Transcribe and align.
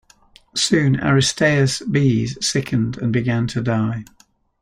Soon 0.55 0.95
Aristaeus' 0.99 1.81
bees 1.83 2.35
sickened 2.43 2.97
and 2.97 3.13
began 3.13 3.45
to 3.45 3.61
die. 3.61 4.03